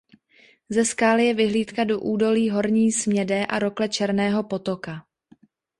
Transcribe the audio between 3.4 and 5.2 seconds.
a rokle Černého potoka.